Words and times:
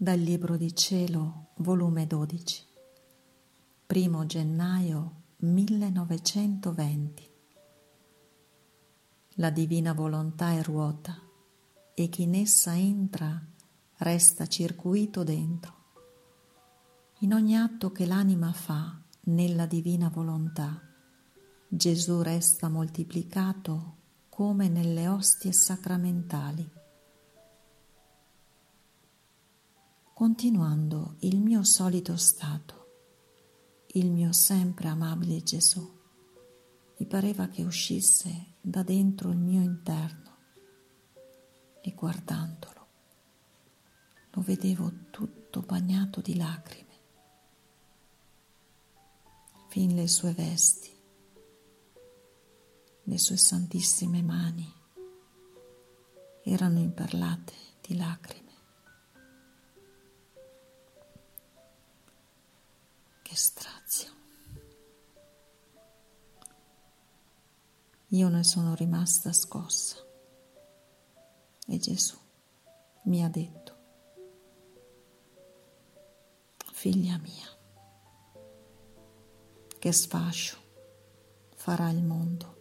Dal 0.00 0.20
Libro 0.20 0.56
di 0.56 0.76
Cielo, 0.76 1.48
volume 1.56 2.06
12, 2.06 2.66
1 3.88 4.26
gennaio 4.26 5.22
1920. 5.38 7.30
La 9.30 9.50
divina 9.50 9.92
volontà 9.94 10.52
è 10.52 10.62
ruota 10.62 11.20
e 11.94 12.08
chi 12.08 12.22
in 12.22 12.36
essa 12.36 12.76
entra 12.76 13.44
resta 13.96 14.46
circuito 14.46 15.24
dentro. 15.24 15.74
In 17.18 17.34
ogni 17.34 17.56
atto 17.56 17.90
che 17.90 18.06
l'anima 18.06 18.52
fa 18.52 19.02
nella 19.22 19.66
divina 19.66 20.08
volontà, 20.08 20.80
Gesù 21.66 22.22
resta 22.22 22.68
moltiplicato 22.68 23.96
come 24.28 24.68
nelle 24.68 25.08
ostie 25.08 25.52
sacramentali 25.52 26.77
continuando 30.18 31.14
il 31.20 31.38
mio 31.38 31.62
solito 31.62 32.16
stato, 32.16 32.86
il 33.92 34.10
mio 34.10 34.32
sempre 34.32 34.88
amabile 34.88 35.44
Gesù. 35.44 35.96
Mi 36.96 37.06
pareva 37.06 37.46
che 37.46 37.62
uscisse 37.62 38.54
da 38.60 38.82
dentro 38.82 39.30
il 39.30 39.38
mio 39.38 39.62
interno 39.62 40.36
e 41.80 41.92
guardandolo 41.92 42.86
lo 44.32 44.42
vedevo 44.42 44.90
tutto 45.10 45.60
bagnato 45.60 46.20
di 46.20 46.34
lacrime, 46.34 46.98
fin 49.68 49.94
le 49.94 50.08
sue 50.08 50.32
vesti, 50.32 50.90
le 53.04 53.18
sue 53.18 53.36
santissime 53.36 54.20
mani 54.22 54.68
erano 56.42 56.80
imperlate 56.80 57.54
di 57.86 57.96
lacrime. 57.96 58.47
Strazio. 63.38 64.10
Io 68.08 68.28
ne 68.28 68.42
sono 68.42 68.74
rimasta 68.74 69.32
scossa. 69.32 69.96
E 71.66 71.78
Gesù 71.78 72.16
mi 73.04 73.22
ha 73.22 73.28
detto, 73.28 73.76
figlia 76.72 77.18
mia, 77.18 77.48
che 79.78 79.92
sfascio 79.92 80.56
farà 81.54 81.90
il 81.90 82.02
mondo. 82.02 82.56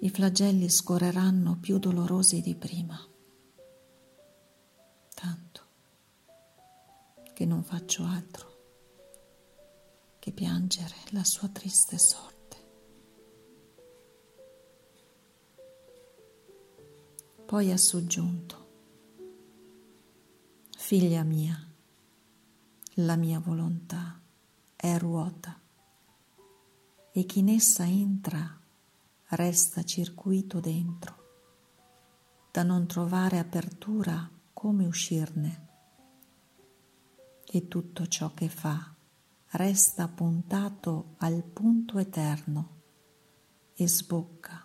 I 0.00 0.10
flagelli 0.10 0.68
scorreranno 0.68 1.58
più 1.60 1.78
dolorosi 1.78 2.40
di 2.40 2.54
prima. 2.56 3.09
Che 7.40 7.46
non 7.46 7.62
faccio 7.62 8.04
altro 8.04 8.48
che 10.18 10.30
piangere 10.30 10.94
la 11.12 11.24
sua 11.24 11.48
triste 11.48 11.98
sorte. 11.98 12.56
Poi 17.46 17.72
ha 17.72 17.78
soggiunto, 17.78 18.68
figlia 20.76 21.22
mia, 21.22 21.66
la 22.96 23.16
mia 23.16 23.38
volontà 23.38 24.20
è 24.76 24.98
ruota 24.98 25.58
e 27.10 27.24
chi 27.24 27.38
in 27.38 27.48
essa 27.48 27.86
entra 27.86 28.60
resta 29.28 29.82
circuito 29.82 30.60
dentro, 30.60 31.16
da 32.50 32.62
non 32.64 32.86
trovare 32.86 33.38
apertura 33.38 34.30
come 34.52 34.84
uscirne 34.84 35.68
e 37.52 37.66
tutto 37.66 38.06
ciò 38.06 38.32
che 38.32 38.48
fa 38.48 38.94
resta 39.52 40.06
puntato 40.06 41.16
al 41.18 41.42
punto 41.42 41.98
eterno 41.98 42.78
e 43.74 43.88
sbocca 43.88 44.64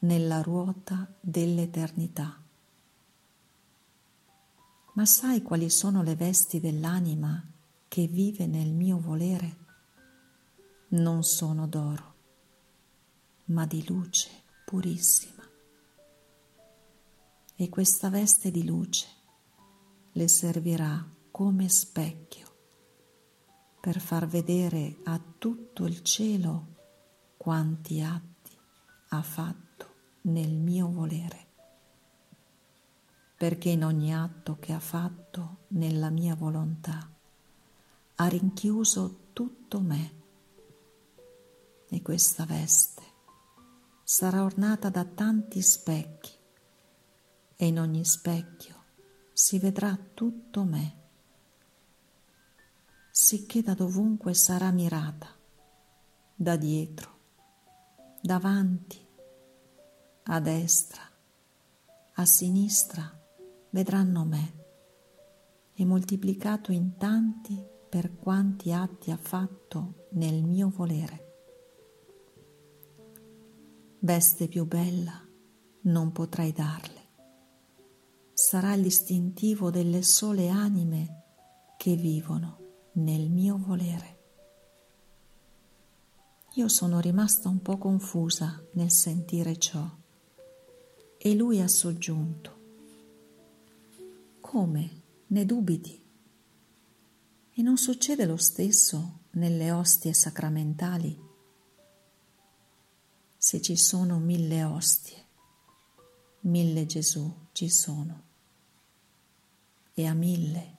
nella 0.00 0.40
ruota 0.40 1.12
dell'eternità. 1.20 2.40
Ma 4.92 5.04
sai 5.04 5.42
quali 5.42 5.68
sono 5.70 6.04
le 6.04 6.14
vesti 6.14 6.60
dell'anima 6.60 7.44
che 7.88 8.06
vive 8.06 8.46
nel 8.46 8.72
mio 8.72 9.00
volere? 9.00 9.56
Non 10.90 11.24
sono 11.24 11.66
d'oro, 11.66 12.14
ma 13.46 13.66
di 13.66 13.84
luce 13.88 14.30
purissima. 14.64 15.42
E 17.56 17.68
questa 17.68 18.08
veste 18.08 18.52
di 18.52 18.64
luce 18.64 19.06
le 20.12 20.28
servirà 20.28 21.18
come 21.40 21.70
specchio 21.70 22.48
per 23.80 23.98
far 23.98 24.26
vedere 24.26 24.98
a 25.04 25.18
tutto 25.38 25.86
il 25.86 26.02
cielo 26.02 26.66
quanti 27.38 28.02
atti 28.02 28.54
ha 29.08 29.22
fatto 29.22 29.94
nel 30.24 30.52
mio 30.52 30.90
volere, 30.90 31.46
perché 33.38 33.70
in 33.70 33.84
ogni 33.84 34.14
atto 34.14 34.58
che 34.60 34.74
ha 34.74 34.80
fatto 34.80 35.60
nella 35.68 36.10
mia 36.10 36.34
volontà 36.34 37.10
ha 38.16 38.26
rinchiuso 38.26 39.30
tutto 39.32 39.80
me. 39.80 40.12
E 41.88 42.02
questa 42.02 42.44
veste 42.44 43.02
sarà 44.04 44.44
ornata 44.44 44.90
da 44.90 45.06
tanti 45.06 45.62
specchi 45.62 46.32
e 47.56 47.66
in 47.66 47.80
ogni 47.80 48.04
specchio 48.04 48.84
si 49.32 49.58
vedrà 49.58 49.98
tutto 50.12 50.64
me 50.64 50.98
sicché 53.10 53.60
da 53.60 53.74
dovunque 53.74 54.34
sarà 54.34 54.70
mirata, 54.70 55.26
da 56.34 56.56
dietro, 56.56 57.18
davanti, 58.22 59.04
a 60.24 60.40
destra, 60.40 61.02
a 62.14 62.24
sinistra, 62.24 63.18
vedranno 63.70 64.24
me 64.24 64.58
e 65.74 65.84
moltiplicato 65.84 66.70
in 66.70 66.96
tanti 66.96 67.66
per 67.88 68.16
quanti 68.16 68.72
atti 68.72 69.10
ha 69.10 69.16
fatto 69.16 70.06
nel 70.12 70.44
mio 70.44 70.68
volere. 70.68 71.26
Veste 73.98 74.46
più 74.46 74.66
bella 74.66 75.26
non 75.82 76.12
potrai 76.12 76.52
darle. 76.52 77.08
Sarà 78.32 78.74
l'istintivo 78.74 79.70
delle 79.70 80.02
sole 80.02 80.48
anime 80.48 81.24
che 81.76 81.96
vivono 81.96 82.59
nel 82.92 83.30
mio 83.30 83.56
volere. 83.56 84.18
Io 86.54 86.68
sono 86.68 86.98
rimasta 86.98 87.48
un 87.48 87.62
po' 87.62 87.78
confusa 87.78 88.62
nel 88.72 88.90
sentire 88.90 89.56
ciò 89.56 89.88
e 91.16 91.34
lui 91.34 91.60
ha 91.60 91.68
soggiunto. 91.68 92.58
Come? 94.40 95.02
Ne 95.28 95.44
dubiti? 95.44 96.02
E 97.52 97.62
non 97.62 97.76
succede 97.76 98.24
lo 98.24 98.36
stesso 98.36 99.20
nelle 99.32 99.70
ostie 99.70 100.12
sacramentali? 100.12 101.28
Se 103.36 103.60
ci 103.60 103.76
sono 103.76 104.18
mille 104.18 104.64
ostie, 104.64 105.26
mille 106.40 106.84
Gesù 106.86 107.32
ci 107.52 107.68
sono. 107.68 108.22
E 109.94 110.06
a 110.06 110.14
mille 110.14 110.76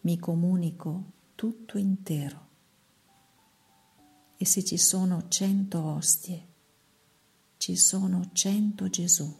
mi 0.00 0.18
comunico 0.18 1.18
tutto 1.40 1.78
intero. 1.78 2.48
E 4.36 4.44
se 4.44 4.62
ci 4.62 4.76
sono 4.76 5.26
cento 5.28 5.82
ostie, 5.82 6.48
ci 7.56 7.76
sono 7.76 8.28
cento 8.34 8.90
Gesù 8.90 9.34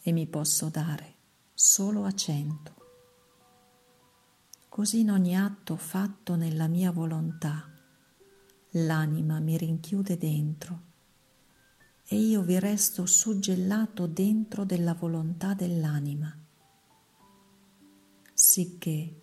e 0.00 0.12
mi 0.12 0.24
posso 0.28 0.68
dare 0.68 1.14
solo 1.52 2.04
a 2.04 2.14
cento. 2.14 2.74
Così 4.68 5.00
in 5.00 5.10
ogni 5.10 5.36
atto 5.36 5.74
fatto 5.74 6.36
nella 6.36 6.68
mia 6.68 6.92
volontà, 6.92 7.68
l'anima 8.70 9.40
mi 9.40 9.58
rinchiude 9.58 10.16
dentro 10.16 10.82
e 12.06 12.14
io 12.14 12.42
vi 12.42 12.60
resto 12.60 13.04
suggellato 13.04 14.06
dentro 14.06 14.64
della 14.64 14.94
volontà 14.94 15.54
dell'anima, 15.54 16.32
sicché 18.32 19.21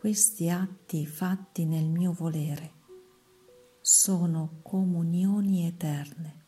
questi 0.00 0.48
atti 0.48 1.06
fatti 1.06 1.66
nel 1.66 1.84
mio 1.84 2.12
volere 2.12 2.72
sono 3.82 4.60
comunioni 4.62 5.66
eterne, 5.66 6.44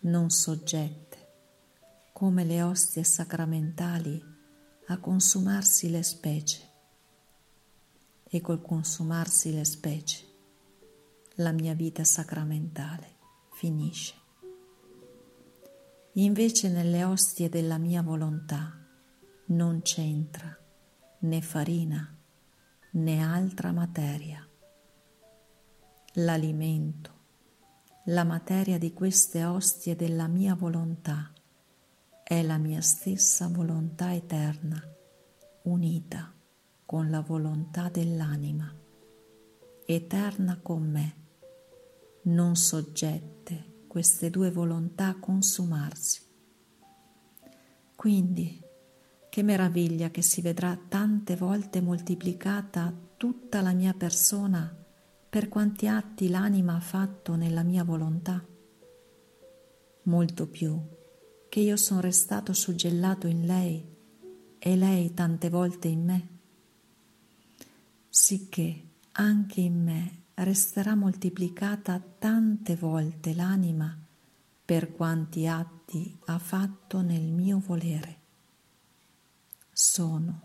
non 0.00 0.30
soggette, 0.30 1.28
come 2.12 2.42
le 2.42 2.60
ostie 2.62 3.04
sacramentali, 3.04 4.20
a 4.88 4.98
consumarsi 4.98 5.88
le 5.90 6.02
specie. 6.02 6.70
E 8.24 8.40
col 8.40 8.60
consumarsi 8.60 9.54
le 9.54 9.64
specie, 9.64 10.26
la 11.34 11.52
mia 11.52 11.74
vita 11.74 12.02
sacramentale 12.02 13.16
finisce. 13.52 14.14
Invece 16.14 16.68
nelle 16.68 17.04
ostie 17.04 17.48
della 17.48 17.78
mia 17.78 18.02
volontà, 18.02 18.76
non 19.46 19.82
c'entra 19.82 20.58
né 21.20 21.40
farina 21.40 22.14
né 22.96 23.20
altra 23.20 23.72
materia. 23.72 24.46
L'alimento, 26.14 27.12
la 28.04 28.22
materia 28.22 28.78
di 28.78 28.92
queste 28.92 29.44
ostie 29.44 29.96
della 29.96 30.28
mia 30.28 30.54
volontà 30.54 31.32
è 32.22 32.40
la 32.42 32.56
mia 32.56 32.80
stessa 32.80 33.48
volontà 33.48 34.14
eterna, 34.14 34.80
unita 35.62 36.32
con 36.86 37.10
la 37.10 37.20
volontà 37.20 37.88
dell'anima, 37.88 38.72
eterna 39.86 40.60
con 40.62 40.88
me, 40.88 41.16
non 42.24 42.54
soggette 42.54 43.82
queste 43.88 44.30
due 44.30 44.52
volontà 44.52 45.08
a 45.08 45.18
consumarsi. 45.18 46.22
Quindi, 47.96 48.63
che 49.34 49.42
meraviglia 49.42 50.12
che 50.12 50.22
si 50.22 50.40
vedrà 50.42 50.78
tante 50.88 51.34
volte 51.34 51.80
moltiplicata 51.80 52.94
tutta 53.16 53.62
la 53.62 53.72
mia 53.72 53.92
persona 53.92 54.72
per 55.28 55.48
quanti 55.48 55.88
atti 55.88 56.28
l'anima 56.28 56.76
ha 56.76 56.80
fatto 56.80 57.34
nella 57.34 57.64
mia 57.64 57.82
volontà. 57.82 58.46
Molto 60.04 60.46
più 60.46 60.80
che 61.48 61.58
io 61.58 61.74
sono 61.74 61.98
restato 61.98 62.52
suggellato 62.52 63.26
in 63.26 63.44
lei 63.44 63.84
e 64.56 64.76
lei 64.76 65.12
tante 65.14 65.50
volte 65.50 65.88
in 65.88 66.04
me, 66.04 66.28
sicché 68.08 68.82
anche 69.10 69.60
in 69.60 69.82
me 69.82 70.18
resterà 70.34 70.94
moltiplicata 70.94 72.00
tante 72.20 72.76
volte 72.76 73.34
l'anima 73.34 73.98
per 74.64 74.92
quanti 74.92 75.48
atti 75.48 76.16
ha 76.26 76.38
fatto 76.38 77.00
nel 77.00 77.32
mio 77.32 77.58
volere 77.58 78.22
sono 79.76 80.40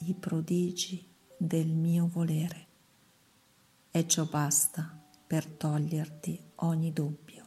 i 0.00 0.12
prodigi 0.12 1.08
del 1.36 1.68
mio 1.68 2.08
volere 2.08 2.66
e 3.92 4.08
ciò 4.08 4.24
basta 4.24 5.00
per 5.24 5.46
toglierti 5.46 6.50
ogni 6.56 6.92
dubbio. 6.92 7.41